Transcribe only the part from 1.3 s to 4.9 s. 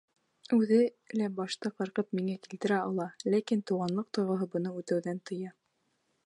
башты ҡырҡып миңә килтерә ала, ләкин туғанлыҡ тойғоһо быны